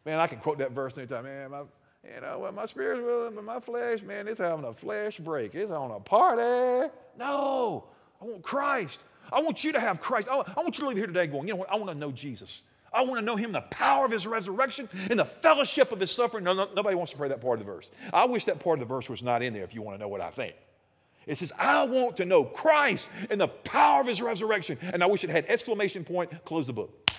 [0.04, 1.24] Man, I can quote that verse anytime.
[1.24, 1.62] Man, my,
[2.04, 5.54] you know, well, my spirit's willing, but my flesh, man, it's having a flesh break.
[5.54, 6.92] It's on a party.
[7.18, 7.84] No,
[8.20, 9.00] I want Christ.
[9.32, 10.28] I want you to have Christ.
[10.28, 11.70] I, want you to leave here today going, you know what?
[11.72, 12.62] I want to know Jesus.
[12.92, 16.10] I want to know him, the power of his resurrection and the fellowship of his
[16.10, 16.44] suffering.
[16.44, 17.90] No, no, nobody wants to pray that part of the verse.
[18.12, 20.00] I wish that part of the verse was not in there if you want to
[20.00, 20.54] know what I think.
[21.26, 24.78] It says, I want to know Christ and the power of his resurrection.
[24.82, 27.10] And I wish it had exclamation point, close the book.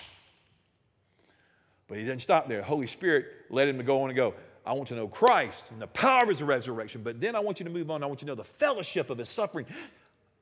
[1.88, 2.62] But he didn't stop there.
[2.62, 4.34] Holy Spirit led him to go on and go,
[4.66, 7.02] I want to know Christ and the power of his resurrection.
[7.02, 8.02] But then I want you to move on.
[8.02, 9.64] I want you to know the fellowship of his suffering.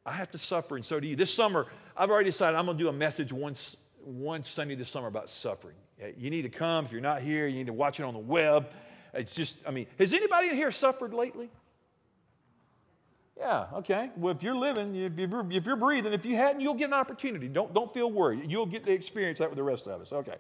[0.07, 1.17] I have to suffer, and so do you.
[1.17, 4.89] This summer, I've already decided I'm going to do a message once, one Sunday this
[4.89, 5.77] summer about suffering.
[6.19, 6.87] You need to come.
[6.87, 8.71] If you're not here, you need to watch it on the web.
[9.13, 11.49] It's just, I mean, has anybody in here suffered lately?
[13.39, 14.11] Yeah, okay.
[14.17, 16.95] Well, if you're living, if you're, if you're breathing, if you hadn't, you'll get an
[16.95, 17.49] opportunity.
[17.49, 18.51] Don't, don't feel worried.
[18.51, 20.13] You'll get to experience that with the rest of us.
[20.13, 20.37] Okay.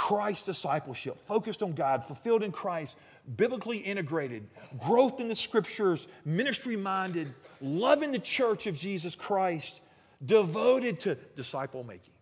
[0.00, 2.96] Christ discipleship, focused on God, fulfilled in Christ,
[3.36, 9.82] biblically integrated, growth in the scriptures, ministry minded, loving the church of Jesus Christ,
[10.24, 12.14] devoted to disciple making.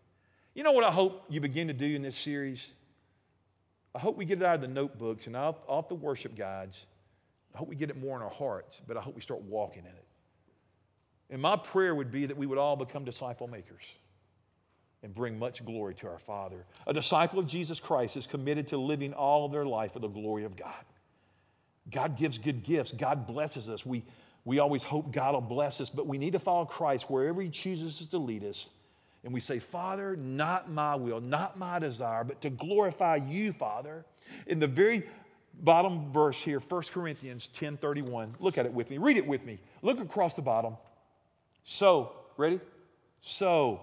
[0.55, 2.67] You know what I hope you begin to do in this series?
[3.95, 6.85] I hope we get it out of the notebooks and off, off the worship guides.
[7.55, 9.85] I hope we get it more in our hearts, but I hope we start walking
[9.85, 10.07] in it.
[11.31, 13.85] And my prayer would be that we would all become disciple makers
[15.03, 16.65] and bring much glory to our Father.
[16.87, 20.45] A disciple of Jesus Christ is committed to living all their life for the glory
[20.45, 20.85] of God.
[21.91, 23.87] God gives good gifts, God blesses us.
[23.87, 24.05] We,
[24.45, 27.49] we always hope God will bless us, but we need to follow Christ wherever He
[27.49, 28.71] chooses to lead us.
[29.25, 34.05] And we say, Father, not my will, not my desire, but to glorify you, Father.
[34.47, 35.05] In the very
[35.61, 38.99] bottom verse here, 1 Corinthians 10 31, look at it with me.
[38.99, 39.59] Read it with me.
[39.83, 40.77] Look across the bottom.
[41.65, 42.61] So, ready?
[43.21, 43.81] So,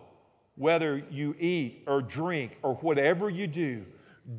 [0.55, 3.85] whether you eat or drink or whatever you do,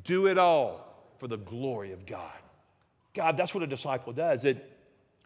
[0.04, 2.32] do it all for the glory of God.
[3.14, 4.44] God, that's what a disciple does.
[4.44, 4.72] It,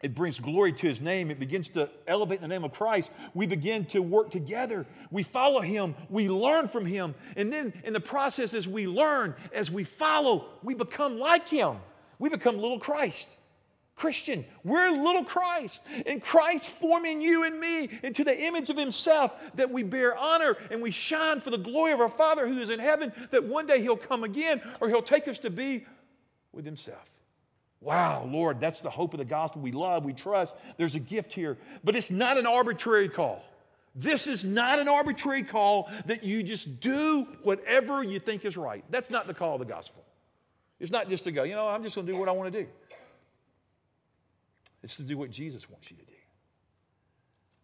[0.01, 1.29] it brings glory to his name.
[1.29, 3.11] It begins to elevate the name of Christ.
[3.33, 4.85] We begin to work together.
[5.11, 5.95] We follow him.
[6.09, 7.15] We learn from him.
[7.35, 11.77] And then in the process, as we learn, as we follow, we become like him.
[12.19, 13.27] We become little Christ.
[13.95, 19.31] Christian, we're little Christ, and Christ forming you and me into the image of Himself
[19.55, 22.69] that we bear honor and we shine for the glory of our Father who is
[22.69, 25.85] in heaven, that one day He'll come again or He'll take us to be
[26.51, 27.07] with Himself.
[27.79, 29.61] Wow, Lord, that's the hope of the gospel.
[29.61, 30.55] We love, we trust.
[30.77, 33.43] There's a gift here, but it's not an arbitrary call.
[33.95, 38.83] This is not an arbitrary call that you just do whatever you think is right.
[38.89, 40.03] That's not the call of the gospel.
[40.79, 42.53] It's not just to go, you know, I'm just going to do what I want
[42.53, 42.69] to do.
[44.83, 46.13] It's to do what Jesus wants you to do.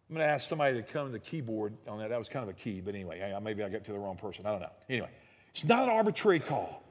[0.08, 2.08] I'm going to ask somebody to come to the keyboard on that.
[2.08, 4.46] That was kind of a key, but anyway, maybe I got to the wrong person.
[4.46, 4.70] I don't know.
[4.88, 5.10] Anyway,
[5.50, 6.82] it's not an arbitrary call.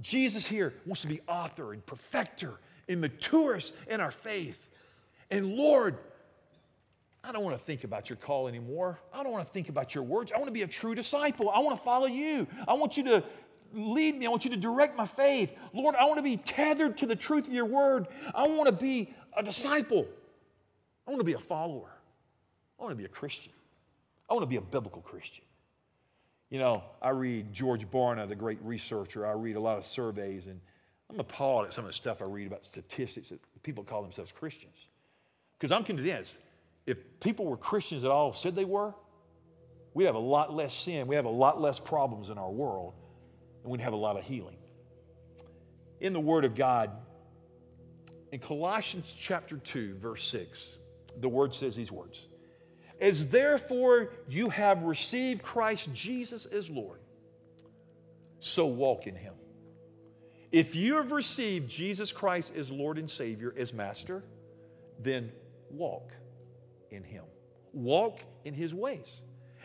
[0.00, 2.54] Jesus here wants to be author and perfecter
[2.88, 4.58] and mature us in our faith.
[5.30, 5.98] And Lord,
[7.22, 8.98] I don't want to think about your call anymore.
[9.12, 10.32] I don't want to think about your words.
[10.32, 11.50] I want to be a true disciple.
[11.50, 12.46] I want to follow you.
[12.66, 13.24] I want you to
[13.74, 14.26] lead me.
[14.26, 15.56] I want you to direct my faith.
[15.72, 18.08] Lord, I want to be tethered to the truth of your word.
[18.34, 20.06] I want to be a disciple.
[21.06, 21.90] I want to be a follower.
[22.78, 23.52] I want to be a Christian.
[24.28, 25.44] I want to be a biblical Christian.
[26.50, 29.26] You know, I read George Barna, the great researcher.
[29.26, 30.60] I read a lot of surveys, and
[31.08, 34.32] I'm appalled at some of the stuff I read about statistics that people call themselves
[34.32, 34.76] Christians.
[35.58, 36.40] Because I'm convinced
[36.86, 38.92] if people were Christians at all, said they were,
[39.94, 42.94] we'd have a lot less sin, we have a lot less problems in our world,
[43.62, 44.56] and we'd have a lot of healing.
[46.00, 46.90] In the Word of God,
[48.32, 50.78] in Colossians chapter 2, verse 6,
[51.20, 52.18] the word says these words
[53.00, 56.98] As therefore you have received Christ Jesus as Lord,
[58.40, 59.34] so walk in him.
[60.50, 64.22] If you have received Jesus Christ as Lord and Savior, as Master,
[64.98, 65.30] then
[65.70, 66.10] walk
[66.90, 67.24] in him.
[67.72, 69.20] Walk in his ways.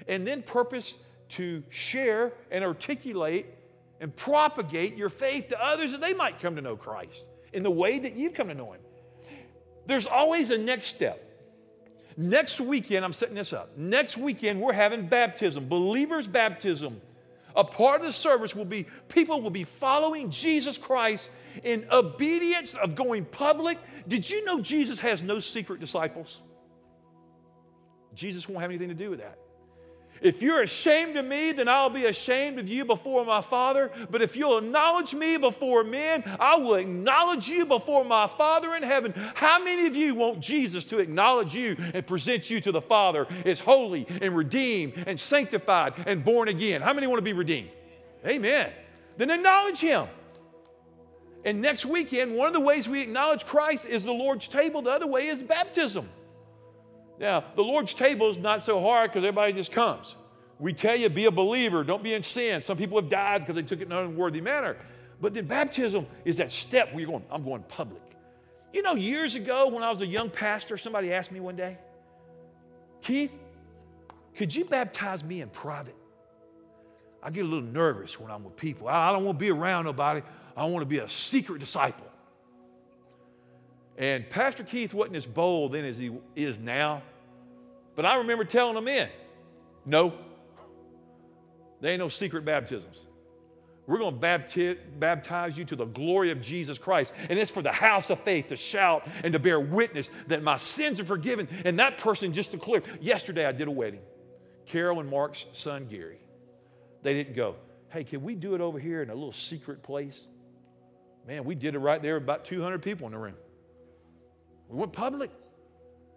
[0.08, 0.94] And then purpose
[1.30, 3.57] to share and articulate
[4.00, 7.72] and propagate your faith to others that they might come to know Christ in the
[7.72, 8.82] way that you've come to know Him.
[9.86, 11.24] There's always a next step.
[12.18, 13.78] Next weekend, I'm setting this up.
[13.78, 17.00] Next weekend, we're having baptism, believers' baptism.
[17.56, 21.30] A part of the service will be people will be following Jesus Christ
[21.64, 23.78] in obedience of going public.
[24.08, 26.40] Did you know Jesus has no secret disciples?
[28.14, 29.38] Jesus won't have anything to do with that.
[30.22, 33.92] If you're ashamed of me, then I'll be ashamed of you before my Father.
[34.10, 38.84] But if you'll acknowledge me before men, I will acknowledge you before my Father in
[38.84, 39.14] heaven.
[39.36, 43.28] How many of you want Jesus to acknowledge you and present you to the Father
[43.46, 46.82] as holy and redeemed and sanctified and born again?
[46.82, 47.70] How many want to be redeemed?
[48.26, 48.72] Amen.
[49.18, 50.08] Then acknowledge Him.
[51.46, 54.92] And next weekend, one of the ways we acknowledge Christ is the Lord's table, the
[54.92, 56.10] other way is baptism.
[57.20, 60.16] Now, the Lord's table is not so hard because everybody just comes.
[60.60, 62.62] We tell you, be a believer, don't be in sin.
[62.62, 64.78] Some people have died because they took it in an unworthy manner.
[65.22, 68.02] But then baptism is that step where you're going, I'm going public.
[68.74, 71.78] You know, years ago when I was a young pastor, somebody asked me one day,
[73.02, 73.32] Keith,
[74.36, 75.96] could you baptize me in private?
[77.24, 78.88] I get a little nervous when I'm with people.
[78.88, 80.22] I don't want to be around nobody.
[80.56, 82.07] I want to be a secret disciple.
[83.98, 87.02] And Pastor Keith wasn't as bold then as he is now.
[87.96, 89.10] But I remember telling him in,
[89.86, 90.14] no,
[91.82, 93.06] there ain't no secret baptisms.
[93.88, 97.14] We're going to baptize you to the glory of Jesus Christ.
[97.30, 100.58] And it's for the house of faith to shout and to bear witness that my
[100.58, 101.48] sins are forgiven.
[101.64, 102.86] And that person just declared.
[103.00, 104.02] Yesterday, I did a wedding.
[104.66, 106.20] Carol and Mark's son, Gary.
[107.02, 107.56] They didn't go,
[107.90, 110.20] hey, can we do it over here in a little secret place?
[111.26, 113.36] Man, we did it right there, about 200 people in the room.
[114.70, 115.32] We went public.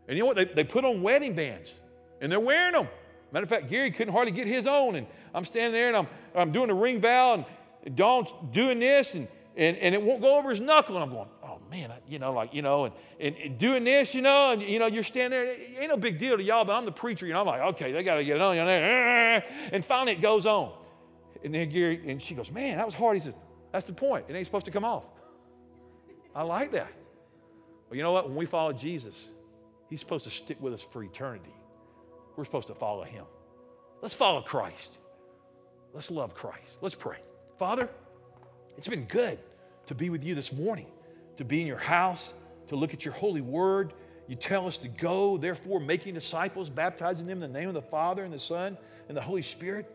[0.09, 0.37] And you know what?
[0.37, 1.73] They, they put on wedding bands,
[2.21, 2.89] and they're wearing them.
[3.33, 4.97] Matter of fact, Gary couldn't hardly get his own.
[4.97, 7.45] and I'm standing there and I'm, I'm doing the ring vow,
[7.85, 10.97] and Dawn's doing this, and, and, and it won't go over his knuckle.
[10.97, 13.85] And I'm going, oh man, I, you know, like, you know, and, and, and, doing
[13.85, 15.53] this, you know, and, you know, you're standing there.
[15.53, 17.41] It ain't no big deal to y'all, but I'm the preacher, you know.
[17.41, 18.57] I'm like, okay, they got to get it on.
[18.57, 18.69] You know,
[19.73, 20.73] and finally it goes on.
[21.45, 23.17] And then Gary, and she goes, man, that was hard.
[23.17, 23.37] He says,
[23.73, 24.27] that's the point.
[24.29, 25.05] It ain't supposed to come off.
[26.35, 26.93] I like that.
[27.91, 28.29] Well, you know what?
[28.29, 29.17] When we follow Jesus,
[29.89, 31.53] he's supposed to stick with us for eternity.
[32.37, 33.25] We're supposed to follow him.
[34.01, 34.97] Let's follow Christ.
[35.93, 36.71] Let's love Christ.
[36.81, 37.17] Let's pray.
[37.59, 37.89] Father,
[38.79, 39.41] it's been good
[39.87, 40.87] to be with you this morning,
[41.37, 42.33] to be in your house,
[42.69, 43.93] to look at your holy word.
[44.29, 47.83] You tell us to go, therefore, making disciples, baptizing them in the name of the
[47.83, 48.79] Father and the Son
[49.09, 49.93] and the Holy Spirit.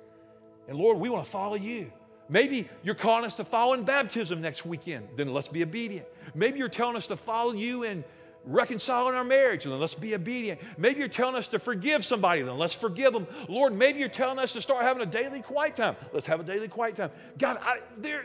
[0.68, 1.94] And Lord, we want to follow you.
[2.28, 5.10] Maybe you're calling us to follow in baptism next weekend.
[5.16, 6.08] Then let's be obedient.
[6.34, 8.04] Maybe you're telling us to follow you in
[8.46, 10.60] reconciling our marriage, then let's be obedient.
[10.78, 13.28] Maybe you're telling us to forgive somebody, then let's forgive them.
[13.50, 15.96] Lord, maybe you're telling us to start having a daily quiet time.
[16.14, 17.12] Let's have a daily quiet time.
[17.38, 17.80] God, I,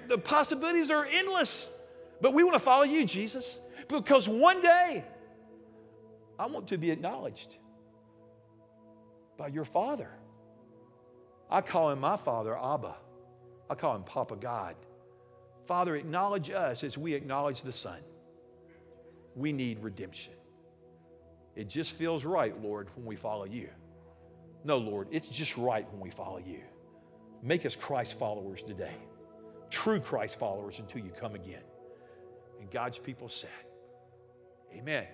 [0.09, 1.69] the possibilities are endless,
[2.21, 5.05] but we want to follow you, Jesus, because one day
[6.39, 7.57] I want to be acknowledged
[9.37, 10.11] by your Father.
[11.51, 12.95] I call him my Father, Abba.
[13.71, 14.75] I call him Papa God.
[15.67, 18.01] Father, acknowledge us as we acknowledge the Son
[19.37, 20.33] we need redemption.
[21.55, 23.69] It just feels right, Lord, when we follow you.
[24.65, 26.61] No, Lord, it's just right when we follow you.
[27.43, 28.97] Make us Christ followers today,
[29.71, 31.63] true Christ followers until you come again.
[32.61, 33.51] And God's people said,
[34.75, 35.07] Amen.